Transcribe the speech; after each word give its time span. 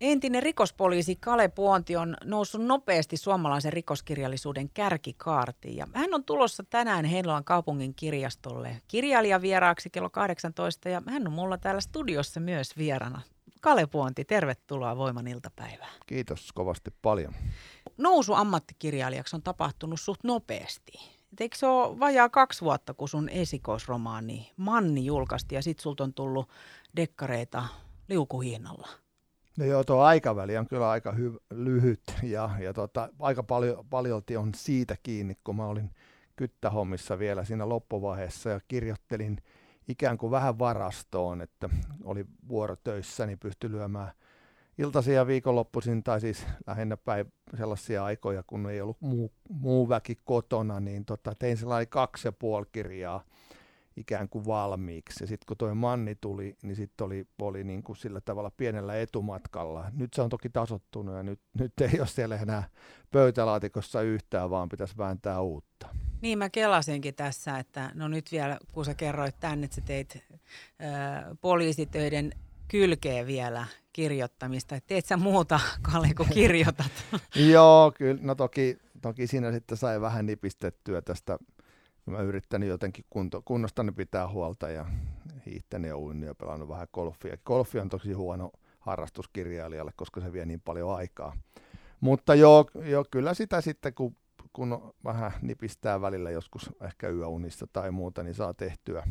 Entinen 0.00 0.42
rikospoliisi 0.42 1.16
Kale 1.16 1.48
Puonti 1.48 1.96
on 1.96 2.16
noussut 2.24 2.64
nopeasti 2.64 3.16
suomalaisen 3.16 3.72
rikoskirjallisuuden 3.72 4.70
kärkikaartiin. 4.70 5.76
Ja 5.76 5.86
hän 5.94 6.14
on 6.14 6.24
tulossa 6.24 6.62
tänään 6.70 7.04
Heinolan 7.04 7.44
kaupungin 7.44 7.94
kirjastolle 7.94 8.80
kirjailijan 8.88 9.42
vieraaksi 9.42 9.90
kello 9.90 10.10
18 10.10 10.88
ja 10.88 11.02
hän 11.06 11.26
on 11.26 11.32
mulla 11.32 11.58
täällä 11.58 11.80
studiossa 11.80 12.40
myös 12.40 12.76
vierana. 12.76 13.20
Kale 13.60 13.86
Puonti, 13.86 14.24
tervetuloa 14.24 14.96
Voiman 14.96 15.28
iltapäivään. 15.28 15.92
Kiitos 16.06 16.52
kovasti 16.52 16.90
paljon. 17.02 17.34
Nousu 17.98 18.34
ammattikirjailijaksi 18.34 19.36
on 19.36 19.42
tapahtunut 19.42 20.00
suht 20.00 20.24
nopeasti. 20.24 20.92
Et 21.32 21.40
eikö 21.40 21.56
se 21.56 21.66
ole 21.66 21.98
vajaa 21.98 22.28
kaksi 22.28 22.60
vuotta, 22.60 22.94
kun 22.94 23.08
sun 23.08 23.28
esikoisromaani 23.28 24.52
Manni 24.56 25.04
julkaistiin 25.04 25.56
ja 25.56 25.62
sit 25.62 25.78
sulta 25.78 26.04
on 26.04 26.14
tullut 26.14 26.48
dekkareita 26.96 27.64
liukuhihnalla? 28.08 28.88
No 29.60 29.66
joo, 29.66 29.84
tuo 29.84 30.00
aikaväli 30.00 30.56
on 30.56 30.66
kyllä 30.66 30.90
aika 30.90 31.12
hy- 31.12 31.40
lyhyt 31.50 32.02
ja, 32.22 32.50
ja 32.58 32.72
tota, 32.72 33.08
aika 33.18 33.42
paljon, 33.42 33.86
paljolti 33.90 34.36
on 34.36 34.54
siitä 34.54 34.96
kiinni, 35.02 35.36
kun 35.44 35.56
mä 35.56 35.66
olin 35.66 35.90
kyttähommissa 36.36 37.18
vielä 37.18 37.44
siinä 37.44 37.68
loppuvaiheessa 37.68 38.50
ja 38.50 38.60
kirjoittelin 38.68 39.38
ikään 39.88 40.18
kuin 40.18 40.30
vähän 40.30 40.58
varastoon, 40.58 41.40
että 41.40 41.68
oli 42.04 42.26
vuorotöissä, 42.48 43.26
niin 43.26 43.38
pystyi 43.38 43.70
lyömään 43.70 44.12
iltaisin 44.78 45.14
ja 45.14 45.26
viikonloppuisin, 45.26 46.02
tai 46.02 46.20
siis 46.20 46.46
lähinnä 46.66 46.96
päin 46.96 47.32
sellaisia 47.56 48.04
aikoja, 48.04 48.42
kun 48.46 48.70
ei 48.70 48.80
ollut 48.80 49.00
muu, 49.00 49.32
muu 49.48 49.88
väki 49.88 50.18
kotona, 50.24 50.80
niin 50.80 51.04
tota, 51.04 51.34
tein 51.34 51.56
sellainen 51.56 51.88
kaksi 51.88 52.28
ja 52.28 52.32
puoli 52.32 52.66
kirjaa 52.72 53.24
ikään 53.96 54.28
kuin 54.28 54.46
valmiiksi. 54.46 55.24
Ja 55.24 55.26
sitten 55.26 55.46
kun 55.46 55.56
tuo 55.56 55.74
Manni 55.74 56.14
tuli, 56.20 56.56
niin 56.62 56.76
sitten 56.76 57.04
oli, 57.04 57.26
oli 57.42 57.64
niin 57.64 57.82
kuin 57.82 57.96
sillä 57.96 58.20
tavalla 58.20 58.50
pienellä 58.56 58.96
etumatkalla. 58.96 59.90
Nyt 59.92 60.14
se 60.14 60.22
on 60.22 60.30
toki 60.30 60.50
tasottunut 60.50 61.14
ja 61.14 61.22
nyt, 61.22 61.40
nyt 61.58 61.72
ei 61.80 62.00
ole 62.00 62.06
siellä 62.06 62.36
enää 62.36 62.68
pöytälaatikossa 63.10 64.02
yhtään, 64.02 64.50
vaan 64.50 64.68
pitäisi 64.68 64.96
vääntää 64.98 65.40
uutta. 65.40 65.88
Niin 66.20 66.38
mä 66.38 66.50
kelasinkin 66.50 67.14
tässä, 67.14 67.58
että 67.58 67.90
no 67.94 68.08
nyt 68.08 68.32
vielä 68.32 68.58
kun 68.72 68.84
sä 68.84 68.94
kerroit 68.94 69.40
tänne, 69.40 69.64
että 69.64 69.74
sä 69.74 69.80
teit 69.80 70.16
ö, 70.16 71.36
poliisitöiden 71.40 72.32
kylkeen 72.68 73.26
vielä 73.26 73.66
kirjoittamista. 73.92 74.76
Et 74.76 74.86
teet 74.86 75.06
sä 75.06 75.16
muuta, 75.16 75.60
Kalle, 75.92 76.08
kun 76.16 76.26
kirjoitat? 76.34 76.92
Joo, 77.34 77.92
kyllä. 77.96 78.20
No 78.22 78.34
toki, 78.34 78.78
toki 79.02 79.26
siinä 79.26 79.52
sitten 79.52 79.78
sai 79.78 80.00
vähän 80.00 80.26
nipistettyä 80.26 81.02
tästä 81.02 81.38
mä 82.06 82.20
yrittänyt 82.20 82.68
jotenkin 82.68 83.04
kunto, 83.10 83.42
kunnostani 83.44 83.92
pitää 83.92 84.28
huolta 84.28 84.70
ja 84.70 84.86
hiihtänyt 85.46 85.88
ja 85.88 85.98
uinut 85.98 86.26
ja 86.26 86.34
pelannut 86.34 86.68
vähän 86.68 86.88
golfia. 86.92 87.36
Golfi 87.44 87.78
on 87.78 87.88
tosi 87.88 88.12
huono 88.12 88.50
harrastuskirjailijalle, 88.80 89.92
koska 89.96 90.20
se 90.20 90.32
vie 90.32 90.46
niin 90.46 90.60
paljon 90.60 90.96
aikaa. 90.96 91.36
Mutta 92.00 92.34
joo, 92.34 92.66
joo 92.74 93.04
kyllä 93.10 93.34
sitä 93.34 93.60
sitten, 93.60 93.94
kun, 93.94 94.16
kun 94.52 94.94
vähän 95.04 95.32
nipistää 95.42 96.00
välillä 96.00 96.30
joskus 96.30 96.70
ehkä 96.80 97.08
yöunista 97.08 97.66
tai 97.72 97.90
muuta, 97.90 98.22
niin 98.22 98.34
saa 98.34 98.54
tehtyä. 98.54 99.06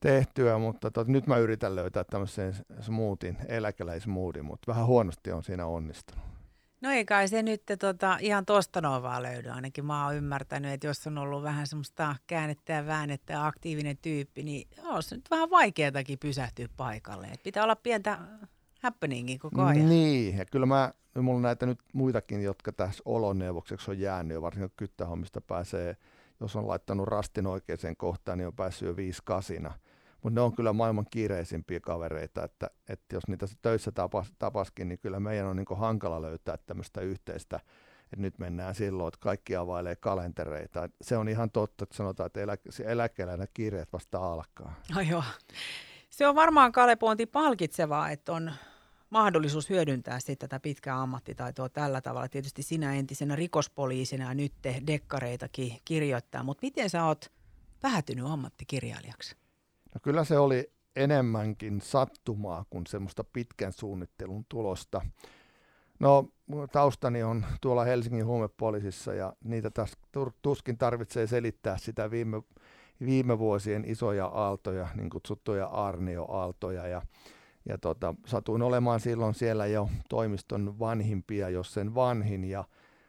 tehtyä 0.00 0.58
mutta 0.58 0.90
tot, 0.90 1.08
nyt 1.08 1.26
mä 1.26 1.36
yritän 1.36 1.76
löytää 1.76 2.04
tämmöisen 2.04 2.54
smoothin, 2.80 3.36
eläkeläismoodin, 3.48 4.44
mutta 4.44 4.72
vähän 4.72 4.86
huonosti 4.86 5.32
on 5.32 5.42
siinä 5.42 5.66
onnistunut. 5.66 6.33
No 6.84 6.90
ei 6.90 7.04
kai 7.04 7.28
se 7.28 7.42
nyt 7.42 7.62
tota, 7.78 8.18
ihan 8.20 8.46
tosta 8.46 8.80
noin 8.80 9.02
vaan 9.02 9.22
löydy. 9.22 9.48
Ainakin 9.48 9.84
mä 9.84 10.04
oon 10.04 10.16
ymmärtänyt, 10.16 10.72
että 10.72 10.86
jos 10.86 11.06
on 11.06 11.18
ollut 11.18 11.42
vähän 11.42 11.66
semmoista 11.66 12.16
käännettä 12.26 12.72
ja 12.72 12.86
väännettä 12.86 13.32
ja 13.32 13.46
aktiivinen 13.46 13.98
tyyppi, 14.02 14.42
niin 14.42 14.68
on 14.84 15.02
se 15.02 15.16
nyt 15.16 15.30
vähän 15.30 15.50
vaikeatakin 15.50 16.18
pysähtyä 16.18 16.68
paikalle. 16.76 17.26
Et 17.26 17.42
pitää 17.42 17.64
olla 17.64 17.76
pientä 17.76 18.18
happeningin 18.82 19.38
koko 19.38 19.62
ajan. 19.62 19.88
Niin, 19.88 20.36
ja 20.38 20.44
kyllä 20.44 20.66
mä, 20.66 20.92
mulla 21.14 21.36
on 21.36 21.42
näitä 21.42 21.66
nyt 21.66 21.78
muitakin, 21.92 22.42
jotka 22.42 22.72
tässä 22.72 23.02
oloneuvokseksi 23.04 23.90
on 23.90 24.00
jäänyt, 24.00 24.40
varsinkin 24.40 24.72
kyttähommista 24.76 25.40
pääsee, 25.40 25.96
jos 26.40 26.56
on 26.56 26.68
laittanut 26.68 27.08
rastin 27.08 27.46
oikeaan 27.46 27.96
kohtaan, 27.96 28.38
niin 28.38 28.46
on 28.46 28.56
päässyt 28.56 28.88
jo 28.88 28.96
viisi 28.96 29.22
kasina 29.24 29.74
mutta 30.24 30.40
ne 30.40 30.40
on 30.40 30.54
kyllä 30.54 30.72
maailman 30.72 31.06
kiireisimpiä 31.10 31.80
kavereita, 31.80 32.44
että, 32.44 32.70
että 32.88 33.16
jos 33.16 33.28
niitä 33.28 33.46
töissä 33.62 33.92
tapas, 33.92 34.32
tapaskin, 34.38 34.88
niin 34.88 34.98
kyllä 34.98 35.20
meidän 35.20 35.46
on 35.46 35.56
niin 35.56 35.66
hankala 35.76 36.22
löytää 36.22 36.56
tämmöistä 36.66 37.00
yhteistä, 37.00 37.56
että 38.04 38.16
nyt 38.16 38.38
mennään 38.38 38.74
silloin, 38.74 39.08
että 39.08 39.20
kaikki 39.20 39.56
availee 39.56 39.96
kalentereita. 39.96 40.88
Se 41.02 41.16
on 41.16 41.28
ihan 41.28 41.50
totta, 41.50 41.82
että 41.84 41.96
sanotaan, 41.96 42.26
että 42.26 42.40
elä, 42.40 42.56
eläkeläinen 42.84 43.48
kiireet 43.54 43.92
vasta 43.92 44.32
alkaa. 44.32 44.74
No 44.94 45.00
joo. 45.00 45.24
Se 46.10 46.26
on 46.26 46.34
varmaan 46.34 46.72
Kalepointi 46.72 47.26
palkitsevaa, 47.26 48.10
että 48.10 48.32
on 48.32 48.52
mahdollisuus 49.10 49.70
hyödyntää 49.70 50.20
sitten 50.20 50.48
tätä 50.48 50.60
pitkää 50.60 51.02
ammattitaitoa 51.02 51.68
tällä 51.68 52.00
tavalla. 52.00 52.28
Tietysti 52.28 52.62
sinä 52.62 52.94
entisenä 52.94 53.36
rikospoliisina 53.36 54.24
ja 54.24 54.34
nyt 54.34 54.52
dekkareitakin 54.86 55.80
kirjoittaa, 55.84 56.42
mutta 56.42 56.66
miten 56.66 56.90
sä 56.90 57.04
oot 57.04 57.32
päätynyt 57.80 58.26
ammattikirjailijaksi? 58.26 59.43
No 59.94 60.00
kyllä 60.02 60.24
se 60.24 60.38
oli 60.38 60.72
enemmänkin 60.96 61.80
sattumaa 61.80 62.64
kuin 62.70 62.86
semmoista 62.86 63.24
pitkän 63.24 63.72
suunnittelun 63.72 64.46
tulosta. 64.48 65.06
No 66.00 66.28
taustani 66.72 67.22
on 67.22 67.44
tuolla 67.60 67.84
Helsingin 67.84 68.26
huumepoliisissa 68.26 69.14
ja 69.14 69.32
niitä 69.44 69.70
taas 69.70 69.92
tuskin 70.42 70.78
tarvitsee 70.78 71.26
selittää 71.26 71.78
sitä 71.78 72.10
viime, 72.10 72.42
viime 73.00 73.38
vuosien 73.38 73.84
isoja 73.86 74.26
aaltoja, 74.26 74.88
niin 74.94 75.10
kutsuttuja 75.10 75.66
arnioaaltoja 75.66 76.86
ja 76.86 77.02
ja 77.68 77.78
tota, 77.78 78.14
satuin 78.26 78.62
olemaan 78.62 79.00
silloin 79.00 79.34
siellä 79.34 79.66
jo 79.66 79.88
toimiston 80.08 80.78
vanhimpia, 80.78 81.48
jos 81.48 81.74
sen 81.74 81.94
vanhin. 81.94 82.44
Ja, 82.44 82.64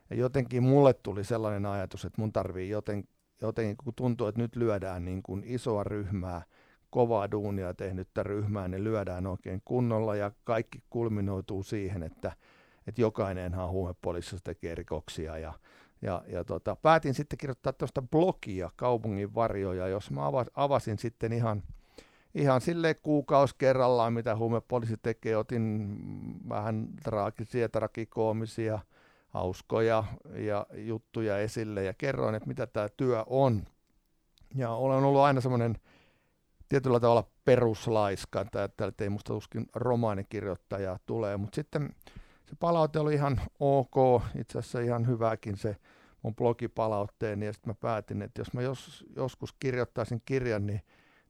ja 0.10 0.16
jotenkin 0.16 0.64
mulle 0.64 0.94
tuli 0.94 1.24
sellainen 1.24 1.66
ajatus, 1.66 2.06
että 2.06 2.22
mun 2.22 2.34
tarvii 2.34 2.70
joten, 2.70 3.04
jotenkin, 3.42 3.78
kun 3.78 3.94
tuntuu, 3.96 4.28
että 4.28 4.42
nyt 4.42 4.56
lyödään 4.56 5.06
niin 5.06 5.24
kuin 5.24 5.44
isoa 5.46 5.84
ryhmää– 5.84 6.42
kovaa 6.90 7.32
duunia 7.32 7.74
tehnyttä 7.74 8.24
ryhmää, 8.24 8.68
niin 8.68 8.84
lyödään 8.84 9.28
oikein 9.28 9.62
kunnolla 9.66 10.16
ja 10.16 10.32
kaikki 10.44 10.80
kulminoituu 10.90 11.64
siihen, 11.64 12.04
että, 12.04 12.32
että 12.88 13.02
jokainenhan 13.02 13.70
huumepoliisissa 13.70 14.44
tekee 14.44 14.76
rikoksia 14.76 15.38
ja, 15.38 15.54
ja, 16.02 16.24
ja 16.28 16.44
tota, 16.44 16.76
päätin 16.76 17.14
sitten 17.14 17.38
kirjoittaa 17.38 17.74
tuosta 17.74 18.02
blogia 18.02 18.72
kaupungin 18.76 19.36
varjoja, 19.36 19.88
jos 19.88 20.12
mä 20.12 20.22
avasin 20.56 21.00
sitten 21.00 21.34
ihan, 21.34 21.64
ihan 22.36 22.62
sille 22.62 22.94
kuukausi 22.94 23.56
kerrallaan, 23.58 24.14
mitä 24.14 24.36
huumepoliisi 24.36 24.98
tekee, 24.98 25.38
otin 25.38 25.98
vähän 26.50 26.88
traagisia, 27.04 27.70
trakikoomisia, 27.70 28.80
hauskoja 29.30 30.04
ja 30.36 30.66
juttuja 30.74 31.38
esille 31.38 31.84
ja 31.84 31.94
kerroin, 31.94 32.36
että 32.36 32.48
mitä 32.48 32.68
tämä 32.68 32.90
työ 32.98 33.24
on. 33.28 33.64
Ja 34.56 34.70
olen 34.70 35.04
ollut 35.04 35.22
aina 35.22 35.42
semmoinen 35.42 35.76
tietyllä 36.70 37.00
tavalla 37.00 37.30
peruslaiska, 37.46 38.42
että, 38.42 38.64
että 38.64 39.04
ei 39.04 39.10
musta 39.10 39.34
tuskin 39.34 39.66
romaanikirjoittajaa 39.76 41.00
tulee, 41.06 41.38
mutta 41.38 41.56
sitten 41.56 41.90
se 42.46 42.56
palaute 42.60 43.00
oli 43.00 43.14
ihan 43.14 43.42
ok, 43.60 44.22
itse 44.40 44.60
asiassa 44.60 44.80
ihan 44.80 45.08
hyväkin 45.08 45.58
se 45.58 45.76
mun 46.22 46.36
blogipalautteen, 46.36 47.44
ja 47.44 47.54
sitten 47.54 47.70
mä 47.70 47.76
päätin, 47.82 48.22
että 48.22 48.42
jos 48.42 48.54
mä 48.54 48.62
jos, 48.62 49.06
joskus 49.16 49.54
kirjoittaisin 49.60 50.22
kirjan, 50.26 50.68
niin, 50.68 50.82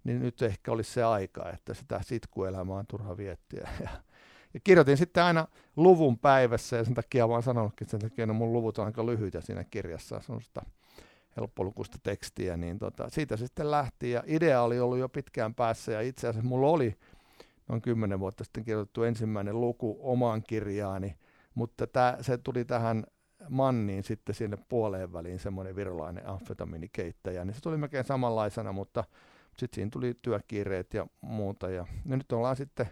niin 0.03 0.19
nyt 0.19 0.41
ehkä 0.41 0.71
olisi 0.71 0.93
se 0.93 1.03
aika, 1.03 1.49
että 1.49 1.73
sitä 1.73 1.99
sitkuelämää 2.03 2.75
on 2.75 2.87
turha 2.87 3.17
viettiä. 3.17 3.69
Ja, 3.79 3.89
ja 4.53 4.59
kirjoitin 4.63 4.97
sitten 4.97 5.23
aina 5.23 5.47
luvun 5.75 6.19
päivässä, 6.19 6.77
ja 6.77 6.83
sen 6.83 6.93
takia 6.93 7.29
vaan 7.29 7.43
sanonutkin, 7.43 7.85
että 7.85 7.91
sen 7.91 8.09
takia 8.09 8.25
no 8.25 8.33
mun 8.33 8.53
luvut 8.53 8.77
on 8.77 8.85
aika 8.85 9.05
lyhyitä 9.05 9.41
siinä 9.41 9.63
kirjassa, 9.63 10.21
semmoista 10.21 10.61
helppolukuista 11.37 11.97
tekstiä, 12.03 12.57
niin 12.57 12.79
tota, 12.79 13.09
siitä 13.09 13.37
se 13.37 13.45
sitten 13.45 13.71
lähti 13.71 14.11
ja 14.11 14.23
idea 14.25 14.61
oli 14.61 14.79
ollut 14.79 14.97
jo 14.97 15.09
pitkään 15.09 15.55
päässä 15.55 15.91
ja 15.91 16.01
itse 16.01 16.27
asiassa 16.27 16.49
mulla 16.49 16.67
oli 16.67 16.97
noin 17.67 17.81
kymmenen 17.81 18.19
vuotta 18.19 18.43
sitten 18.43 18.63
kirjoitettu 18.63 19.03
ensimmäinen 19.03 19.61
luku 19.61 19.97
omaan 20.01 20.43
kirjaani, 20.43 21.17
mutta 21.55 21.87
tää, 21.87 22.17
se 22.21 22.37
tuli 22.37 22.65
tähän 22.65 23.03
Manniin 23.49 24.03
sitten 24.03 24.35
sinne 24.35 24.57
puoleen 24.69 25.13
väliin 25.13 25.39
semmoinen 25.39 25.75
virolainen 25.75 26.27
amfetamiinikeittäjä, 26.27 27.45
niin 27.45 27.53
se 27.53 27.61
tuli 27.61 27.77
melkein 27.77 28.05
samanlaisena, 28.05 28.71
mutta 28.71 29.03
sitten 29.57 29.75
siinä 29.75 29.89
tuli 29.91 30.13
työkiireet 30.21 30.93
ja 30.93 31.07
muuta 31.21 31.69
ja, 31.69 31.85
ja 32.09 32.17
nyt 32.17 32.31
ollaan 32.31 32.55
sitten 32.55 32.89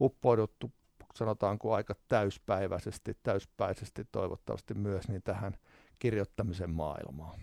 uppouduttu 0.00 0.72
sanotaanko 1.14 1.74
aika 1.74 1.94
täyspäiväisesti, 2.08 3.16
täyspäisesti 3.22 4.04
toivottavasti 4.12 4.74
myös 4.74 5.08
niin 5.08 5.22
tähän 5.22 5.56
kirjoittamisen 5.98 6.70
maailmaan. 6.70 7.40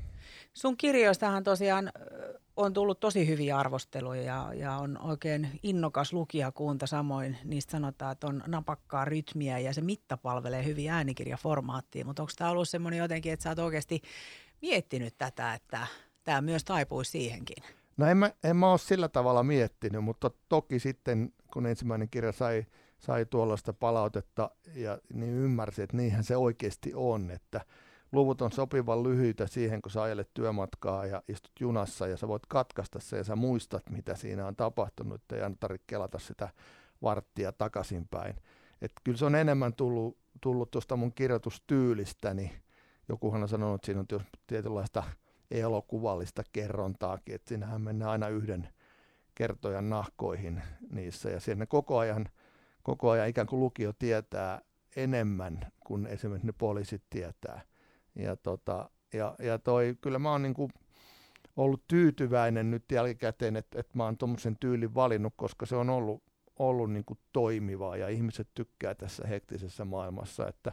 Sun 0.54 0.78
kirjoistahan 0.78 1.44
tosiaan 1.44 1.92
on 2.58 2.74
tullut 2.74 3.00
tosi 3.00 3.28
hyviä 3.28 3.58
arvosteluja 3.58 4.22
ja, 4.22 4.54
ja 4.54 4.75
on 4.75 4.98
oikein 5.02 5.60
innokas 5.64 6.14
lukijakunta. 6.14 6.88
Samoin 6.88 7.38
niistä 7.44 7.72
sanotaan, 7.72 8.12
että 8.12 8.28
on 8.28 8.44
napakkaa 8.48 9.06
rytmiä 9.06 9.60
ja 9.60 9.74
se 9.74 9.81
mitta 9.81 10.18
palvelee 10.18 10.66
hyvin 10.66 10.90
äänikirjaformaattiin. 10.90 12.06
Mutta 12.06 12.24
onko 12.24 12.34
tämä 12.38 12.50
ollut 12.50 12.70
semmoinen 12.70 12.98
jotenkin, 12.98 13.34
että 13.34 13.44
sä 13.44 13.50
oot 13.50 13.60
oikeasti 13.60 14.02
miettinyt 14.62 15.18
tätä, 15.18 15.54
että 15.54 15.88
tämä 16.24 16.42
myös 16.42 16.64
taipuisi 16.64 17.12
siihenkin? 17.12 17.64
No 17.98 18.06
en 18.06 18.18
mä, 18.18 18.31
en 18.44 18.56
mä 18.56 18.72
ole 18.72 18.78
sillä 18.78 19.08
tavalla 19.08 19.44
miettinyt, 19.44 20.04
mutta 20.04 20.31
toki 20.50 20.80
sitten 20.80 21.34
kun 21.54 21.66
ensimmäinen 21.66 22.10
kirja 22.10 22.31
sai, 22.31 22.66
sai 23.00 23.25
tuollaista 23.25 23.74
palautetta 23.74 24.52
ja 24.75 25.00
niin 25.14 25.34
ymmärsi, 25.34 25.81
että 25.81 25.98
niinhän 25.98 26.24
se 26.24 26.38
oikeasti 26.38 26.92
on, 26.96 27.31
että 27.31 27.62
luvut 28.13 28.42
on 28.42 28.51
sopivan 28.51 29.04
lyhyitä 29.04 29.48
siihen, 29.48 29.81
kun 29.81 29.92
sä 29.92 30.04
ajelet 30.04 30.30
työmatkaa 30.33 31.06
ja 31.06 31.24
istut 31.27 31.51
junassa 31.60 32.07
ja 32.07 32.18
sä 32.18 32.27
voit 32.27 32.45
katkaista 32.45 33.00
se 33.00 33.18
ja 33.18 33.24
sä 33.24 33.36
muistat, 33.36 33.89
mitä 33.89 34.15
siinä 34.15 34.48
on 34.48 34.56
tapahtunut, 34.56 35.21
ei 35.31 35.39
tarvitse 35.60 35.83
kelata 35.88 36.19
sitä 36.19 36.50
varttia 37.01 37.51
takaisinpäin. 37.51 38.36
Että 38.81 39.01
kyllä 39.04 39.18
se 39.18 39.25
on 39.25 39.36
enemmän 39.36 39.74
tullut, 39.74 40.18
tullut 40.42 40.71
tuosta 40.71 40.95
mun 40.95 41.13
kirjoitustyylistäni. 41.13 42.62
Jokuhan 43.10 43.42
on 43.42 43.50
sanonut, 43.50 43.75
että 43.75 43.86
siinä 43.86 44.00
on 44.00 44.25
tietynlaista 44.48 45.04
elokuvallista 45.51 46.44
kerrontaakin, 46.54 47.36
että 47.36 47.50
siinähän 47.50 47.81
mennään 47.81 48.12
aina 48.12 48.27
yhden 48.27 48.69
kertojan 49.36 49.89
nahkoihin 49.89 50.62
niissä 50.92 51.30
ja 51.30 51.39
siinä 51.39 51.65
koko 51.65 51.98
ajan, 51.98 52.25
koko 52.83 53.10
ajan 53.10 53.30
ikään 53.30 53.48
kuin 53.48 53.60
lukio 53.60 53.94
tietää 54.00 54.62
enemmän 54.95 55.71
kuin 55.80 56.07
esimerkiksi 56.07 56.48
ne 56.48 56.54
poliisit 56.57 57.04
tietää. 57.10 57.62
Ja, 58.15 58.36
tota, 58.36 58.89
ja, 59.13 59.36
ja 59.39 59.60
toi, 59.60 59.98
kyllä 60.01 60.19
mä 60.19 60.31
oon 60.31 60.42
niin 60.42 60.54
kuin 60.54 60.71
ollut 61.56 61.83
tyytyväinen 61.88 62.71
nyt 62.71 62.83
jälkikäteen, 62.92 63.56
että, 63.56 63.80
että 63.80 63.98
mä 63.98 64.04
oon 64.04 64.18
tuommoisen 64.18 64.57
tyylin 64.60 64.95
valinnut, 64.95 65.33
koska 65.36 65.65
se 65.65 65.75
on 65.75 65.89
ollut, 65.89 66.24
ollut 66.60 66.92
niin 66.92 67.06
kuin 67.06 67.19
toimivaa 67.33 67.98
ja 67.98 68.10
ihmiset 68.10 68.48
tykkää 68.54 68.95
tässä 68.95 69.27
hektisessä 69.27 69.86
maailmassa, 69.86 70.48
että 70.48 70.71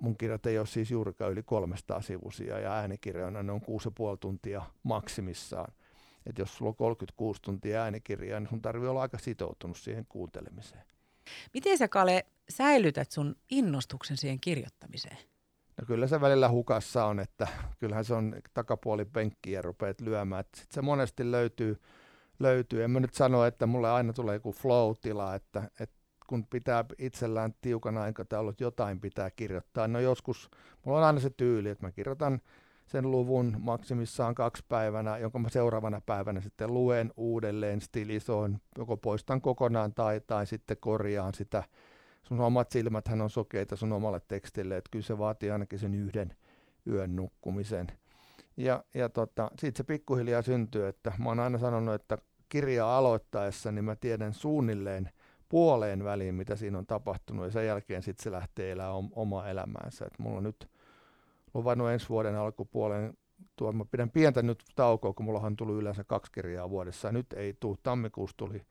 mun 0.00 0.16
kirjat 0.16 0.46
ei 0.46 0.58
ole 0.58 0.66
siis 0.66 0.90
juurikaan 0.90 1.32
yli 1.32 1.42
300 1.42 2.02
sivuisia 2.02 2.58
ja 2.58 2.72
äänikirjoina 2.72 3.42
ne 3.42 3.52
on 3.52 3.60
6,5 3.60 3.66
tuntia 4.20 4.62
maksimissaan. 4.82 5.72
Et 6.26 6.38
jos 6.38 6.56
sulla 6.56 6.68
on 6.68 6.76
36 6.76 7.42
tuntia 7.42 7.82
äänikirjaa, 7.82 8.40
niin 8.40 8.48
sun 8.48 8.62
tarvii 8.62 8.88
olla 8.88 9.02
aika 9.02 9.18
sitoutunut 9.18 9.76
siihen 9.76 10.06
kuuntelemiseen. 10.08 10.82
Miten 11.54 11.78
sä 11.78 11.88
Kale 11.88 12.26
säilytät 12.48 13.10
sun 13.10 13.36
innostuksen 13.50 14.16
siihen 14.16 14.40
kirjoittamiseen? 14.40 15.29
No 15.80 15.86
kyllä 15.86 16.06
se 16.06 16.20
välillä 16.20 16.48
hukassa 16.48 17.04
on, 17.04 17.20
että 17.20 17.48
kyllähän 17.78 18.04
se 18.04 18.14
on 18.14 18.34
takapuoli 18.54 19.04
penkkiä 19.04 19.58
ja 19.58 19.62
rupeat 19.62 20.00
lyömään. 20.00 20.44
Sitten 20.44 20.74
se 20.74 20.82
monesti 20.82 21.30
löytyy, 21.30 21.80
löytyy. 22.38 22.84
En 22.84 22.90
mä 22.90 23.00
nyt 23.00 23.14
sano, 23.14 23.44
että 23.44 23.66
mulle 23.66 23.90
aina 23.90 24.12
tulee 24.12 24.34
joku 24.34 24.52
flow-tila, 24.52 25.34
että, 25.34 25.70
että 25.80 25.96
kun 26.26 26.46
pitää 26.46 26.84
itsellään 26.98 27.54
tiukan 27.60 27.98
aikataulut, 27.98 28.60
jotain 28.60 29.00
pitää 29.00 29.30
kirjoittaa. 29.30 29.88
No 29.88 30.00
joskus, 30.00 30.50
mulla 30.84 30.98
on 30.98 31.04
aina 31.04 31.20
se 31.20 31.30
tyyli, 31.30 31.68
että 31.68 31.86
mä 31.86 31.92
kirjoitan 31.92 32.40
sen 32.86 33.10
luvun 33.10 33.56
maksimissaan 33.58 34.34
kaksi 34.34 34.64
päivänä, 34.68 35.18
jonka 35.18 35.38
mä 35.38 35.48
seuraavana 35.48 36.00
päivänä 36.06 36.40
sitten 36.40 36.74
luen 36.74 37.12
uudelleen, 37.16 37.80
stilisoin, 37.80 38.60
joko 38.78 38.96
poistan 38.96 39.40
kokonaan 39.40 39.94
tai, 39.94 40.20
tai 40.26 40.46
sitten 40.46 40.76
korjaan 40.80 41.34
sitä. 41.34 41.62
Sun 42.22 42.40
omat 42.40 42.70
silmäthän 42.70 43.20
on 43.20 43.30
sokeita 43.30 43.76
sun 43.76 43.92
omalle 43.92 44.20
tekstille, 44.28 44.76
että 44.76 44.88
kyllä 44.90 45.04
se 45.04 45.18
vaatii 45.18 45.50
ainakin 45.50 45.78
sen 45.78 45.94
yhden 45.94 46.36
yön 46.86 47.16
nukkumisen. 47.16 47.86
Ja, 48.56 48.84
ja 48.94 49.08
tota, 49.08 49.50
siitä 49.58 49.76
se 49.76 49.84
pikkuhiljaa 49.84 50.42
syntyy, 50.42 50.86
että 50.86 51.12
mä 51.18 51.28
oon 51.28 51.40
aina 51.40 51.58
sanonut, 51.58 51.94
että 51.94 52.18
kirjaa 52.48 52.98
aloittaessa, 52.98 53.72
niin 53.72 53.84
mä 53.84 53.96
tiedän 53.96 54.34
suunnilleen 54.34 55.10
puoleen 55.48 56.04
väliin, 56.04 56.34
mitä 56.34 56.56
siinä 56.56 56.78
on 56.78 56.86
tapahtunut, 56.86 57.44
ja 57.44 57.50
sen 57.50 57.66
jälkeen 57.66 58.02
sitten 58.02 58.22
se 58.22 58.30
lähtee 58.30 58.72
elämään 58.72 59.08
omaa 59.12 59.48
elämäänsä. 59.48 60.04
Et 60.04 60.18
mulla 60.18 60.36
on 60.36 60.42
nyt 60.42 60.68
luvannut 61.54 61.90
ensi 61.90 62.08
vuoden 62.08 62.36
alkupuolen, 62.36 63.14
tuo, 63.56 63.72
mä 63.72 63.84
pidän 63.84 64.10
pientä 64.10 64.42
nyt 64.42 64.64
taukoa, 64.76 65.12
kun 65.12 65.24
mullahan 65.24 65.56
tuli 65.56 65.72
yleensä 65.72 66.04
kaksi 66.04 66.32
kirjaa 66.32 66.70
vuodessa, 66.70 67.08
ja 67.08 67.12
nyt 67.12 67.32
ei 67.32 67.56
tule, 67.60 67.76
tammikuussa 67.82 68.36
tuli, 68.36 68.62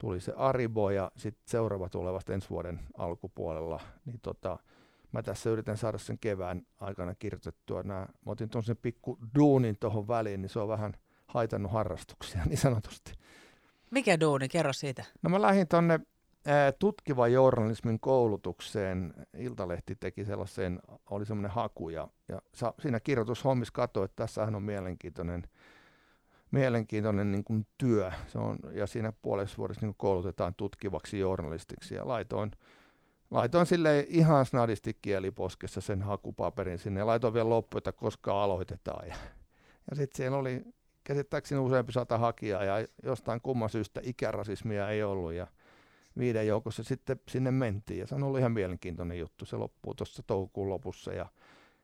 tuli 0.00 0.20
se 0.20 0.32
Aribo, 0.36 0.90
ja 0.90 1.10
sitten 1.16 1.42
seuraava 1.46 1.88
tulee 1.88 2.12
vasta 2.12 2.34
ensi 2.34 2.50
vuoden 2.50 2.80
alkupuolella, 2.98 3.80
niin 4.04 4.20
tota, 4.22 4.58
mä 5.12 5.22
tässä 5.22 5.50
yritän 5.50 5.76
saada 5.76 5.98
sen 5.98 6.18
kevään 6.18 6.62
aikana 6.80 7.14
kirjoitettua. 7.14 7.82
Nää, 7.82 8.00
mä 8.26 8.32
otin 8.32 8.48
tuon 8.48 8.64
pikku 8.82 9.18
duunin 9.38 9.76
tuohon 9.80 10.08
väliin, 10.08 10.42
niin 10.42 10.50
se 10.50 10.58
on 10.58 10.68
vähän 10.68 10.94
haitannut 11.26 11.72
harrastuksia 11.72 12.44
niin 12.48 12.58
sanotusti. 12.58 13.12
Mikä 13.90 14.20
duuni? 14.20 14.48
Kerro 14.48 14.72
siitä. 14.72 15.04
No 15.22 15.30
mä 15.30 15.42
lähdin 15.42 15.68
tuonne 15.68 16.00
tutkiva 16.78 17.28
journalismin 17.28 18.00
koulutukseen. 18.00 19.14
Iltalehti 19.38 19.94
teki 19.94 20.24
sellaisen, 20.24 20.80
oli 21.10 21.26
semmoinen 21.26 21.50
haku 21.50 21.88
ja, 21.88 22.08
ja 22.28 22.42
sa, 22.54 22.74
siinä 22.78 23.00
kirjoitushommissa 23.00 23.72
katsoi, 23.72 24.04
että 24.04 24.16
tässähän 24.16 24.54
on 24.54 24.62
mielenkiintoinen, 24.62 25.42
mielenkiintoinen 26.50 27.32
niin 27.32 27.44
kuin 27.44 27.66
työ. 27.78 28.12
Se 28.26 28.38
on, 28.38 28.58
ja 28.72 28.86
siinä 28.86 29.12
puolessa 29.22 29.56
vuodessa 29.56 29.86
niin 29.86 29.94
koulutetaan 29.98 30.54
tutkivaksi 30.54 31.18
journalistiksi 31.18 31.94
ja 31.94 32.08
laitoin, 32.08 32.50
laitoin 33.30 33.66
sille 33.66 34.06
ihan 34.08 34.46
snadisti 34.46 34.98
kieliposkessa 35.02 35.80
sen 35.80 36.02
hakupaperin 36.02 36.78
sinne 36.78 37.00
ja 37.00 37.06
laitoin 37.06 37.34
vielä 37.34 37.48
loppu, 37.48 37.78
että 37.78 37.92
koska 37.92 38.44
aloitetaan. 38.44 39.08
Ja, 39.08 39.14
ja 39.90 39.96
sitten 39.96 40.16
siellä 40.16 40.38
oli 40.38 40.62
käsittääkseni 41.04 41.60
useampi 41.60 41.92
sata 41.92 42.18
hakijaa 42.18 42.64
ja 42.64 42.86
jostain 43.02 43.40
kumman 43.40 43.70
syystä 43.70 44.00
ikärasismia 44.04 44.88
ei 44.88 45.02
ollut 45.02 45.32
ja 45.32 45.46
viiden 46.18 46.46
joukossa 46.46 46.82
sitten 46.82 47.20
sinne 47.28 47.50
mentiin 47.50 48.00
ja 48.00 48.06
se 48.06 48.14
on 48.14 48.22
ollut 48.22 48.38
ihan 48.38 48.52
mielenkiintoinen 48.52 49.18
juttu. 49.18 49.44
Se 49.44 49.56
loppuu 49.56 49.94
tuossa 49.94 50.22
toukokuun 50.22 50.70
lopussa 50.70 51.12
ja, 51.12 51.26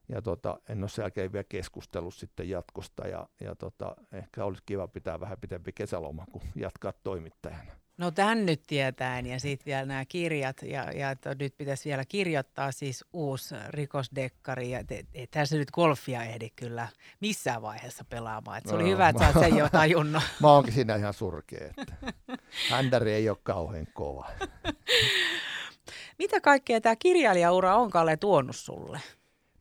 ja 0.08 0.22
tota, 0.22 0.60
en 0.68 0.82
ole 0.82 0.88
sen 0.88 1.02
jälkeen 1.02 1.32
vielä 1.32 1.44
keskustellut 1.48 2.14
sitten 2.14 2.48
jatkosta 2.48 3.08
ja, 3.08 3.28
ja 3.40 3.54
tota, 3.54 3.96
ehkä 4.12 4.44
olisi 4.44 4.62
kiva 4.66 4.88
pitää 4.88 5.20
vähän 5.20 5.38
pitempi 5.40 5.72
kesäloma 5.72 6.24
kuin 6.32 6.44
jatkaa 6.56 6.92
toimittajana. 6.92 7.72
No 7.98 8.10
tän 8.10 8.46
nyt 8.46 8.62
tietäen 8.66 9.26
ja 9.26 9.40
sitten 9.40 9.66
vielä 9.66 9.84
nämä 9.84 10.04
kirjat 10.04 10.62
ja, 10.62 10.92
ja 10.92 11.10
että 11.10 11.34
nyt 11.38 11.56
pitäisi 11.56 11.88
vielä 11.88 12.04
kirjoittaa 12.04 12.72
siis 12.72 13.04
uusi 13.12 13.54
rikosdekkari 13.68 14.70
ja 14.70 14.80
tässä 15.30 15.56
nyt 15.56 15.70
golfia 15.70 16.22
ehdi 16.22 16.50
kyllä 16.56 16.88
missään 17.20 17.62
vaiheessa 17.62 18.04
pelaamaan. 18.04 18.58
Et 18.58 18.66
se 18.66 18.72
no, 18.72 18.78
oli 18.78 18.90
hyvä, 18.90 19.08
että 19.08 19.32
sä 19.32 19.40
sen 19.40 19.56
jo 19.56 19.68
tajunnut. 19.68 20.22
mä 20.42 20.52
oonkin 20.52 20.74
siinä 20.74 20.96
ihan 20.96 21.14
surkea, 21.14 21.66
että 21.66 21.96
händäri 22.70 23.12
ei 23.12 23.28
ole 23.28 23.38
kauhean 23.42 23.86
kova. 23.94 24.30
Mitä 26.18 26.40
kaikkea 26.40 26.80
tämä 26.80 26.96
kirjailijaura 26.96 27.76
on 27.76 27.90
Kalle 27.90 28.16
tuonut 28.16 28.56
sulle? 28.56 29.00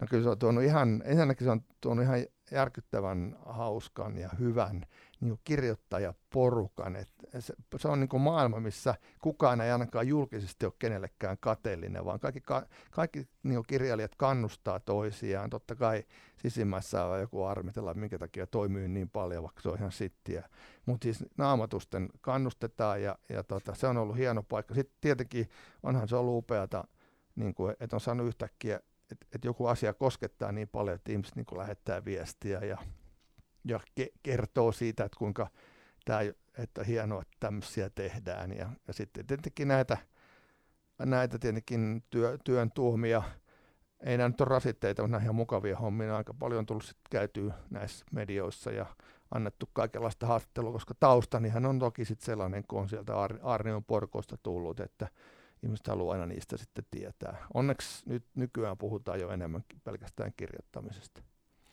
No 0.02 0.08
kyllä 0.10 0.24
se 0.24 0.30
on 0.30 0.40
tuonut 0.40 0.64
ihan, 0.64 1.02
ensinnäkin 1.06 1.46
se 1.46 1.52
on 1.52 1.62
tuonut 1.82 2.04
ihan 2.04 2.26
järkyttävän 2.52 3.36
hauskan 3.46 4.18
ja 4.18 4.30
hyvän 4.40 4.86
niin 5.20 5.40
kirjoittajaporukan. 5.44 6.96
Et 6.96 7.10
se, 7.40 7.54
se 7.78 7.88
on 7.88 8.00
niin 8.00 8.22
maailma, 8.22 8.60
missä 8.60 8.96
kukaan 9.22 9.62
ei 9.62 9.72
ainakaan 9.72 10.08
julkisesti 10.08 10.66
ole 10.66 10.74
kenellekään 10.80 11.38
kateellinen, 11.40 12.06
vaan 12.06 12.20
kaikki, 12.20 12.42
ka, 12.42 12.66
kaikki 12.92 13.28
niin 13.44 13.64
kirjailijat 13.68 14.16
kannustaa 14.16 14.80
toisiaan. 14.80 15.50
Totta 15.50 15.75
kai 15.75 16.04
sisimmässä 16.38 17.06
on 17.06 17.20
joku 17.20 17.44
armitella, 17.44 17.94
minkä 17.94 18.20
takia 18.20 18.48
toimii 18.48 18.88
niin 18.88 19.10
paljon, 19.10 19.44
vaikka 19.44 19.62
se 19.62 19.70
on 19.70 19.78
ihan 19.78 19.92
sittiä. 19.92 20.50
Mutta 20.86 21.06
siis 21.06 21.25
naamatusten 21.38 22.10
kannustetaan 22.22 23.02
ja, 23.02 23.18
ja 23.30 23.44
tota, 23.44 23.75
se 23.75 23.88
on 23.88 23.98
ollut 23.98 24.18
hieno 24.18 24.44
paikka. 24.44 24.74
Sitten 24.74 24.98
tietenkin 25.02 25.50
onhan 25.84 26.08
se 26.08 26.16
ollut 26.16 26.38
upeata, 26.38 26.88
niin 27.36 27.54
kuin, 27.54 27.75
että 27.80 27.96
on 27.96 28.00
saanut 28.00 28.28
yhtäkkiä 28.28 28.80
että 29.12 29.26
et 29.36 29.46
joku 29.46 29.66
asia 29.66 29.94
koskettaa 29.94 30.52
niin 30.52 30.68
paljon, 30.68 30.96
että 30.96 31.12
ihmiset 31.12 31.36
niin 31.36 31.46
lähettää 31.58 32.06
viestiä 32.06 32.60
ja 32.60 32.78
ja 33.68 33.80
ke- 34.00 34.18
kertoo 34.24 34.72
siitä, 34.72 35.04
että 35.04 35.18
kuinka 35.18 35.48
tämä, 36.06 36.20
että 36.58 36.84
hienoa, 36.84 37.22
että 37.22 37.38
tämmöisiä 37.40 37.90
tehdään. 37.90 38.52
Ja, 38.52 38.70
ja 38.88 38.94
sitten 38.94 39.28
tietenkin 39.28 39.68
näitä, 39.68 39.98
näitä 41.00 41.40
tietenkin 41.40 42.04
työ, 42.10 42.38
työn 42.44 42.72
tuomia, 42.72 43.24
ei 44.00 44.18
nämä 44.18 44.30
nyt 44.30 44.42
ole 44.42 44.50
rasitteita, 44.50 45.02
mutta 45.02 45.18
ihan 45.18 45.36
mukavia 45.36 45.78
hommia. 45.78 46.18
Aika 46.18 46.34
paljon 46.34 46.60
on 46.60 46.66
tullut 46.66 46.84
sitten 46.84 47.10
käytyä 47.12 47.54
näissä 47.70 48.06
medioissa 48.12 48.72
ja 48.72 48.86
annettu 49.32 49.70
kaikenlaista 49.74 50.28
haastattelua, 50.28 50.72
koska 50.72 50.94
taustanihan 51.00 51.66
on 51.66 51.80
toki 51.80 52.06
sitten 52.06 52.26
sellainen, 52.26 52.64
kun 52.68 52.80
on 52.80 52.90
sieltä 52.90 53.20
Ar- 53.20 53.40
Arnion 53.44 53.84
porkoista 53.84 54.38
tullut, 54.44 54.80
että 54.80 55.08
ihmiset 55.64 55.88
haluaa 55.88 56.14
aina 56.14 56.26
niistä 56.26 56.58
sitten 56.58 56.86
tietää. 56.92 57.48
Onneksi 57.54 58.10
nyt 58.10 58.26
nykyään 58.36 58.78
puhutaan 58.78 59.20
jo 59.20 59.30
enemmän 59.30 59.64
pelkästään 59.84 60.34
kirjoittamisesta. 60.38 61.22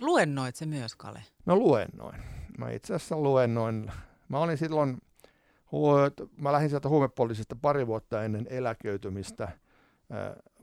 Luennoit 0.01 0.57
se 0.57 0.67
myös, 0.67 0.97
Kale? 0.97 1.23
No 1.47 1.57
luennoin. 1.57 2.23
Mä 2.59 2.71
itse 2.71 2.95
asiassa 2.95 3.17
luennoin. 3.17 3.93
Mä 4.29 4.39
olin 4.39 4.59
silloin, 4.59 4.99
mä 6.37 6.53
lähdin 6.53 6.71
sieltä 6.71 6.89
huumepoliisista 6.89 7.57
pari 7.57 7.87
vuotta 7.87 8.25
ennen 8.25 8.47
eläköitymistä 8.51 9.49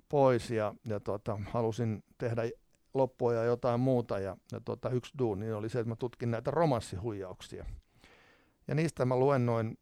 pois 0.10 0.52
ja, 0.52 0.74
ja 0.86 1.00
tota, 1.00 1.40
halusin 1.50 2.04
tehdä 2.18 2.42
loppua 2.94 3.34
ja 3.34 3.44
jotain 3.44 3.80
muuta. 3.80 4.20
Ja, 4.20 4.38
ja 4.52 4.60
tota, 4.66 4.90
yksi 4.90 5.14
duuni 5.20 5.52
oli 5.52 5.70
se, 5.70 5.80
että 5.80 5.90
mä 5.90 5.96
tutkin 5.96 6.32
näitä 6.32 6.52
romanssihuijauksia. 6.52 7.66
Ja 8.68 8.76
niistä 8.76 9.06
mä 9.06 9.16
luennoin 9.16 9.78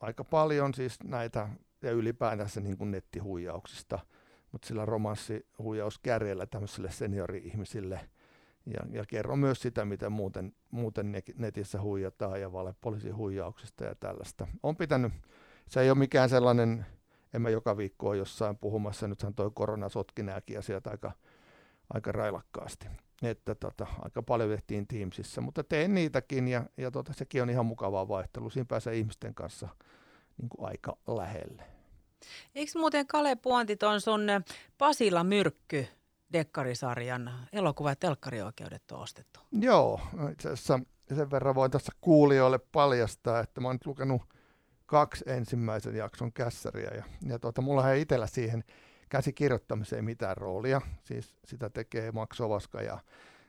aika 0.00 0.24
paljon 0.24 0.74
siis 0.74 0.98
näitä 1.04 1.48
ja 1.82 1.90
ylipäätänsä 1.90 2.60
niin 2.60 2.78
kuin 2.78 2.90
nettihuijauksista, 2.90 3.98
mutta 4.52 4.68
sillä 4.68 4.84
romanssihuijauskärjellä 4.84 6.46
tämmöisille 6.46 6.90
seniori-ihmisille– 6.90 8.00
ja, 8.66 8.80
ja 8.90 9.04
kerron 9.08 9.38
myös 9.38 9.62
sitä, 9.62 9.84
miten 9.84 10.12
muuten, 10.12 10.52
muuten 10.70 11.22
netissä 11.36 11.80
huijataan 11.80 12.40
ja 12.40 12.52
valepoliisin 12.52 13.16
huijauksista 13.16 13.84
ja 13.84 13.94
tällaista. 13.94 14.46
On 14.62 14.76
pitänyt, 14.76 15.12
se 15.68 15.80
ei 15.80 15.90
ole 15.90 15.98
mikään 15.98 16.28
sellainen 16.28 16.86
en 17.34 17.42
mä 17.42 17.50
joka 17.50 17.76
viikko 17.76 18.08
ole 18.08 18.16
jossain 18.16 18.58
puhumassa. 18.58 19.08
Nythän 19.08 19.34
toi 19.34 19.50
korona 19.54 19.88
sotki 19.88 20.22
nämäkin 20.22 20.58
asiat 20.58 20.86
aika, 20.86 21.12
aika 21.94 22.12
railakkaasti. 22.12 22.86
Että 23.22 23.54
tota, 23.54 23.86
aika 24.02 24.22
paljon 24.22 24.50
tehtiin 24.50 24.86
Teamsissa, 24.86 25.40
mutta 25.40 25.64
teen 25.64 25.94
niitäkin 25.94 26.48
ja, 26.48 26.64
ja 26.76 26.90
tota, 26.90 27.12
sekin 27.12 27.42
on 27.42 27.50
ihan 27.50 27.66
mukavaa 27.66 28.08
vaihtelu. 28.08 28.50
Siinä 28.50 28.66
pääsee 28.68 28.96
ihmisten 28.96 29.34
kanssa 29.34 29.68
niin 30.42 30.48
kuin 30.48 30.68
aika 30.68 30.96
lähelle. 31.06 31.62
Eikö 32.54 32.78
muuten 32.78 33.06
Kale 33.06 33.36
Puontit 33.36 33.82
on 33.82 34.00
sun 34.00 34.26
Pasila 34.78 35.24
Myrkky 35.24 35.86
dekkarisarjan 36.32 37.30
elokuva- 37.52 37.90
ja 37.90 37.96
telkkarioikeudet 37.96 38.90
on 38.92 39.00
ostettu? 39.00 39.40
Joo, 39.52 40.00
itse 40.32 40.48
asiassa 40.48 40.80
sen 41.14 41.30
verran 41.30 41.54
voin 41.54 41.70
tässä 41.70 41.92
kuulijoille 42.00 42.58
paljastaa, 42.58 43.40
että 43.40 43.60
mä 43.60 43.68
oon 43.68 43.74
nyt 43.74 43.86
lukenut 43.86 44.22
kaksi 44.86 45.24
ensimmäisen 45.26 45.96
jakson 45.96 46.32
kässäriä 46.32 46.90
ja, 46.94 47.04
ja 47.26 47.38
tuota, 47.38 47.62
mulla 47.62 47.90
ei 47.90 48.02
itsellä 48.02 48.26
siihen 48.26 48.64
käsikirjoittamiseen 49.08 50.04
mitään 50.04 50.36
roolia, 50.36 50.80
siis 51.04 51.34
sitä 51.44 51.70
tekee 51.70 52.12
Max 52.12 52.40
Ovaska 52.40 52.82
ja 52.82 52.98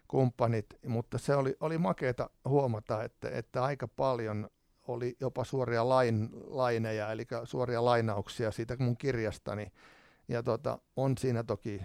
kumppanit, 0.07 0.65
mutta 0.87 1.17
se 1.17 1.35
oli, 1.35 1.55
oli 1.59 1.77
makeeta 1.77 2.29
huomata, 2.45 3.03
että, 3.03 3.29
että 3.29 3.63
aika 3.63 3.87
paljon 3.87 4.49
oli 4.87 5.17
jopa 5.19 5.43
suoria 5.43 5.89
lain, 5.89 6.29
laineja, 6.47 7.11
eli 7.11 7.25
suoria 7.43 7.85
lainauksia 7.85 8.51
siitä 8.51 8.75
mun 8.79 8.97
kirjastani. 8.97 9.71
Ja 10.27 10.43
tota, 10.43 10.79
on 10.95 11.17
siinä 11.17 11.43
toki 11.43 11.81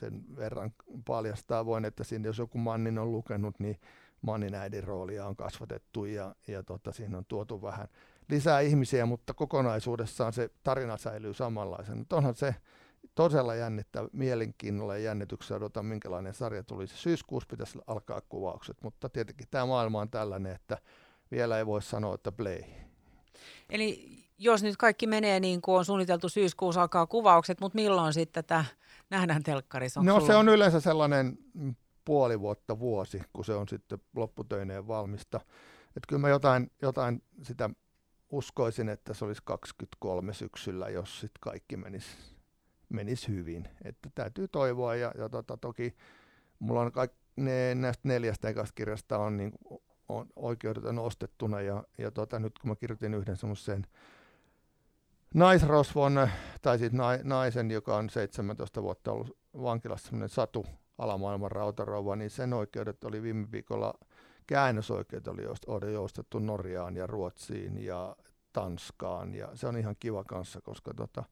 sen 0.00 0.24
verran 0.36 0.72
paljastaa 1.06 1.66
voin, 1.66 1.84
että 1.84 2.04
siinä 2.04 2.28
jos 2.28 2.38
joku 2.38 2.58
Mannin 2.58 2.98
on 2.98 3.12
lukenut, 3.12 3.58
niin 3.58 3.80
Mannin 4.22 4.54
äidin 4.54 4.84
roolia 4.84 5.26
on 5.26 5.36
kasvatettu 5.36 6.04
ja, 6.04 6.34
ja 6.48 6.62
tota, 6.62 6.92
siinä 6.92 7.18
on 7.18 7.24
tuotu 7.24 7.62
vähän 7.62 7.88
lisää 8.28 8.60
ihmisiä, 8.60 9.06
mutta 9.06 9.34
kokonaisuudessaan 9.34 10.32
se 10.32 10.50
tarina 10.62 10.96
säilyy 10.96 11.34
samanlaisen. 11.34 11.98
Mutta 11.98 12.16
onhan 12.16 12.34
se 12.34 12.54
todella 13.14 13.54
jännittävä, 13.54 14.08
mielenkiinnolla 14.12 14.96
ja 14.96 15.02
jännityksellä 15.02 15.56
odotan, 15.56 15.86
minkälainen 15.86 16.34
sarja 16.34 16.62
tulisi. 16.62 16.96
Syyskuussa 16.96 17.48
pitäisi 17.50 17.78
alkaa 17.86 18.20
kuvaukset, 18.28 18.76
mutta 18.82 19.08
tietenkin 19.08 19.46
tämä 19.50 19.66
maailma 19.66 20.00
on 20.00 20.10
tällainen, 20.10 20.54
että 20.54 20.78
vielä 21.32 21.58
ei 21.58 21.66
voi 21.66 21.82
sanoa, 21.82 22.14
että 22.14 22.32
play. 22.32 22.62
Eli 23.70 24.18
jos 24.38 24.62
nyt 24.62 24.76
kaikki 24.76 25.06
menee 25.06 25.40
niin 25.40 25.62
kuin 25.62 25.78
on 25.78 25.84
suunniteltu 25.84 26.28
syyskuussa 26.28 26.82
alkaa 26.82 27.06
kuvaukset, 27.06 27.60
mutta 27.60 27.76
milloin 27.76 28.12
sitten 28.12 28.44
tätä 28.44 28.64
nähdään 29.10 29.42
telkkarissa? 29.42 30.00
Onko 30.00 30.12
no 30.12 30.20
sulla... 30.20 30.32
se 30.32 30.36
on 30.36 30.48
yleensä 30.48 30.80
sellainen 30.80 31.38
puoli 32.04 32.40
vuotta, 32.40 32.78
vuosi, 32.78 33.22
kun 33.32 33.44
se 33.44 33.54
on 33.54 33.68
sitten 33.68 33.98
lopputöineen 34.16 34.88
valmista. 34.88 35.40
Että 35.86 36.06
kyllä 36.08 36.20
mä 36.20 36.28
jotain, 36.28 36.70
jotain 36.82 37.22
sitä 37.42 37.70
uskoisin, 38.30 38.88
että 38.88 39.14
se 39.14 39.24
olisi 39.24 39.42
23 39.44 40.34
syksyllä, 40.34 40.88
jos 40.88 41.20
sitten 41.20 41.40
kaikki 41.40 41.76
menisi 41.76 42.16
menis 42.88 43.28
hyvin. 43.28 43.68
Että 43.84 44.10
täytyy 44.14 44.48
toivoa 44.48 44.94
ja, 44.94 45.12
ja 45.18 45.28
tota, 45.28 45.56
toki 45.56 45.94
mulla 46.58 46.80
on 46.80 46.92
kaikki, 46.92 47.18
ne, 47.36 47.74
näistä 47.74 48.08
neljästä 48.08 48.48
ekasta 48.48 48.74
kirjasta 48.74 49.18
on, 49.18 49.36
niin, 49.36 49.52
on 50.18 50.26
oikeudet 50.36 50.84
on 50.84 50.98
ostettuna 50.98 51.60
ja, 51.60 51.84
ja 51.98 52.10
tota, 52.10 52.38
nyt 52.38 52.58
kun 52.58 52.70
mä 52.70 52.76
kirjoitin 52.76 53.14
yhden 53.14 53.36
semmoisen 53.36 53.86
naisrosvon, 55.34 56.28
tai 56.62 56.78
siis 56.78 56.92
naisen, 57.22 57.70
joka 57.70 57.96
on 57.96 58.10
17 58.10 58.82
vuotta 58.82 59.12
ollut 59.12 59.38
vankilassa, 59.62 60.06
semmoinen 60.06 60.28
Satu 60.28 60.66
alamaailman 60.98 61.50
rautarouva, 61.50 62.16
niin 62.16 62.30
sen 62.30 62.52
oikeudet 62.52 63.04
oli 63.04 63.22
viime 63.22 63.50
viikolla, 63.52 63.94
käännösoikeudet 64.46 65.28
oli, 65.28 65.42
oli 65.66 65.92
joustettu 65.92 66.38
Norjaan 66.38 66.96
ja 66.96 67.06
Ruotsiin 67.06 67.84
ja 67.84 68.16
Tanskaan, 68.52 69.34
ja 69.34 69.48
se 69.54 69.66
on 69.66 69.76
ihan 69.76 69.96
kiva 69.98 70.24
kanssa, 70.24 70.60
koska 70.60 70.94
tota, 70.94 71.24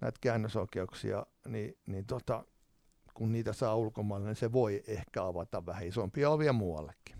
näitä 0.00 0.18
käännösoikeuksia, 0.20 1.26
niin, 1.48 1.78
niin 1.86 2.06
tota, 2.06 2.44
kun 3.14 3.32
niitä 3.32 3.52
saa 3.52 3.76
ulkomaille, 3.76 4.28
niin 4.28 4.36
se 4.36 4.52
voi 4.52 4.82
ehkä 4.86 5.24
avata 5.24 5.66
vähän 5.66 5.86
isompia 5.86 6.30
ovia 6.30 6.52
muuallekin. 6.52 7.17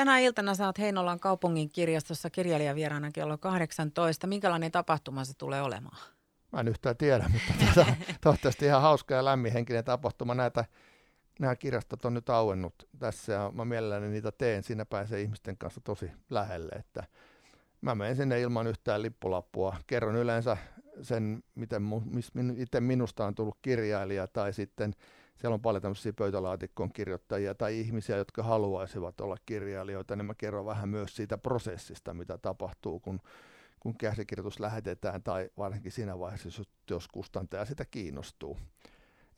Tänä 0.00 0.18
iltana 0.18 0.54
saat 0.54 0.78
Heinolan 0.78 1.20
kaupungin 1.20 1.70
kirjastossa 1.70 2.30
kirjailijavieraana 2.30 3.10
kello 3.10 3.38
18. 3.38 4.26
Minkälainen 4.26 4.72
tapahtuma 4.72 5.24
se 5.24 5.34
tulee 5.38 5.62
olemaan? 5.62 5.96
Mä 6.52 6.60
en 6.60 6.68
yhtään 6.68 6.96
tiedä, 6.96 7.30
mutta 7.32 7.64
tuota, 7.64 7.94
toivottavasti 8.22 8.64
ihan 8.66 8.82
hauska 8.82 9.14
ja 9.14 9.24
lämminhenkinen 9.24 9.84
tapahtuma. 9.84 10.34
Näitä, 10.34 10.64
nämä 11.40 11.56
kirjastot 11.56 12.04
on 12.04 12.14
nyt 12.14 12.30
auennut 12.30 12.88
tässä 12.98 13.32
ja 13.32 13.52
mä 13.54 13.64
mielelläni 13.64 14.08
niitä 14.08 14.32
teen. 14.32 14.62
Siinä 14.62 14.84
pääsee 14.84 15.20
ihmisten 15.20 15.56
kanssa 15.56 15.80
tosi 15.84 16.12
lähelle. 16.30 16.72
Että 16.72 17.04
mä 17.80 17.94
menen 17.94 18.16
sinne 18.16 18.40
ilman 18.40 18.66
yhtään 18.66 19.02
lippulappua. 19.02 19.76
Kerron 19.86 20.16
yleensä 20.16 20.56
sen, 21.02 21.42
miten, 21.54 21.82
miten 22.34 22.82
minusta 22.82 23.26
on 23.26 23.34
tullut 23.34 23.58
kirjailija 23.62 24.26
tai 24.26 24.52
sitten 24.52 24.94
siellä 25.40 25.54
on 25.54 25.60
paljon 25.60 25.82
tämmöisiä 25.82 26.12
pöytälaatikkoon 26.12 26.92
kirjoittajia 26.92 27.54
tai 27.54 27.80
ihmisiä, 27.80 28.16
jotka 28.16 28.42
haluaisivat 28.42 29.20
olla 29.20 29.36
kirjailijoita, 29.46 30.16
niin 30.16 30.26
mä 30.26 30.34
kerron 30.34 30.66
vähän 30.66 30.88
myös 30.88 31.16
siitä 31.16 31.38
prosessista, 31.38 32.14
mitä 32.14 32.38
tapahtuu, 32.38 33.00
kun, 33.00 33.20
kun 33.80 33.98
käsikirjoitus 33.98 34.60
lähetetään 34.60 35.22
tai 35.22 35.50
varsinkin 35.58 35.92
siinä 35.92 36.18
vaiheessa, 36.18 36.62
jos 36.90 37.08
kustantaja 37.08 37.64
sitä 37.64 37.84
kiinnostuu. 37.84 38.58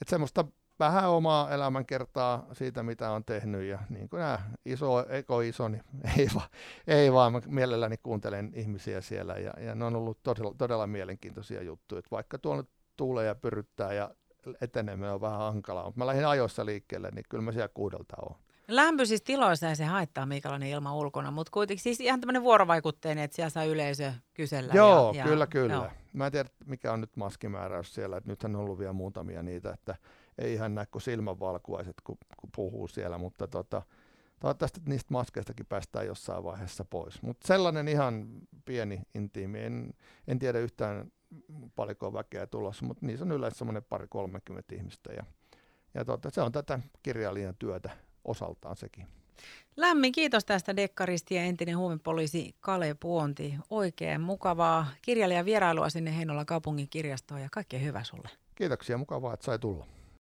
Että 0.01 0.11
semmoista 0.11 0.45
vähän 0.79 1.11
omaa 1.11 1.51
elämänkertaa 1.51 2.47
siitä, 2.53 2.83
mitä 2.83 3.11
on 3.11 3.25
tehnyt 3.25 3.63
ja 3.63 3.79
niin 3.89 4.09
kuin 4.09 4.21
nämä 4.21 4.39
iso, 4.65 5.09
eko 5.09 5.41
iso, 5.41 5.69
niin 5.69 5.83
ei, 6.19 6.29
va, 6.35 6.43
ei 6.87 7.13
vaan, 7.13 7.33
mä 7.33 7.41
mielelläni 7.47 7.97
kuuntelen 8.03 8.53
ihmisiä 8.55 9.01
siellä 9.01 9.35
ja, 9.35 9.53
ja 9.61 9.75
ne 9.75 9.85
on 9.85 9.97
ollut 9.97 10.19
todella, 10.23 10.55
todella 10.59 10.87
mielenkiintoisia 10.87 11.63
juttuja, 11.63 11.99
että 11.99 12.11
vaikka 12.11 12.39
tuolla 12.39 12.65
tuulee 12.97 13.27
ja 13.27 13.35
pyryttää 13.35 13.93
ja 13.93 14.11
eteneminen 14.61 15.13
on 15.13 15.21
vähän 15.21 15.39
hankalaa, 15.39 15.85
mutta 15.85 15.99
mä 15.99 16.07
lähdin 16.07 16.27
ajoissa 16.27 16.67
liikkeelle, 16.67 17.11
niin 17.11 17.25
kyllä 17.29 17.45
mä 17.45 17.53
siellä 17.53 17.69
kuudelta 17.75 18.17
on. 18.23 18.37
Lämpöisissä 18.69 19.25
tiloissa 19.25 19.69
ei 19.69 19.77
se 19.77 19.85
haittaa, 19.85 20.27
minkälainen 20.27 20.69
ilma 20.69 20.97
ulkona, 20.97 21.31
mutta 21.31 21.51
kuitenkin 21.53 21.83
siis 21.83 22.01
ihan 22.01 22.21
tämmöinen 22.21 22.43
vuorovaikutteinen, 22.43 23.25
että 23.25 23.35
siellä 23.35 23.51
saa 23.51 23.65
yleisö 23.65 24.13
kysellä. 24.35 24.73
Joo, 24.75 25.13
ja, 25.17 25.25
kyllä, 25.25 25.47
kyllä. 25.47 25.73
Joo. 25.73 25.91
Mä 26.13 26.27
en 26.27 26.33
tiedä, 26.33 26.49
mikä 26.67 26.93
on 26.93 27.01
nyt 27.01 27.17
maskimääräys 27.17 27.95
siellä, 27.95 28.17
että 28.17 28.31
nythän 28.31 28.57
on 28.57 28.63
ollut 28.63 28.79
vielä 28.79 28.93
muutamia 28.93 29.43
niitä, 29.43 29.71
että 29.71 29.97
ei 30.39 30.53
ihan 30.53 30.75
näe 30.75 30.87
kuin 30.87 31.03
silmänvalkuaiset, 31.03 31.97
kun, 32.05 32.19
kun 32.37 32.51
puhuu 32.57 32.89
siellä, 32.89 33.19
mutta 33.19 33.49
tota, 33.49 33.83
toivottavasti 34.41 34.81
niistä 34.87 35.15
maskeistakin 35.15 35.67
päästään 35.67 36.07
jossain 36.07 36.45
vaiheessa 36.45 36.85
pois. 36.85 37.23
Mutta 37.23 37.47
sellainen 37.47 37.89
ihan 37.89 38.27
pieni 38.65 39.03
intiimi, 39.15 39.61
en, 39.61 39.95
en 40.29 40.39
tiedä 40.39 40.59
yhtään 40.59 41.13
paljonko 41.77 42.13
väkeä 42.13 42.47
tulossa, 42.47 42.85
mutta 42.85 43.07
niissä 43.07 43.25
on 43.25 43.33
yleensä 43.33 43.59
semmoinen 43.59 43.85
pari 43.85 44.07
30 44.09 44.75
ihmistä 44.75 45.13
ja, 45.13 45.25
ja 45.95 46.05
tota, 46.05 46.31
se 46.31 46.43
on 46.43 46.53
tätä 46.53 46.79
kirjailijan 47.03 47.57
työtä 47.59 47.91
osaltaan 48.25 48.77
sekin. 48.77 49.07
Lämmin 49.77 50.13
kiitos 50.13 50.45
tästä 50.45 50.77
dekkaristi 50.77 51.35
ja 51.35 51.43
entinen 51.43 51.79
huumepoliisi 51.79 52.55
Kale 52.61 52.97
Puonti. 53.01 53.55
Oikein 53.71 54.21
mukavaa 54.21 54.87
kirjailijan 55.03 55.45
vierailua 55.45 55.91
sinne 55.91 56.17
Heinolan 56.17 56.47
kaupungin 56.47 56.89
kirjastoon 56.89 57.41
ja 57.41 57.49
kaikkea 57.53 57.81
hyvää 57.81 58.05
sulle. 58.05 58.29
Kiitoksia, 58.55 58.99
mukavaa, 58.99 59.35
että 59.35 59.45
sai 59.45 59.59
tulla. 59.59 59.87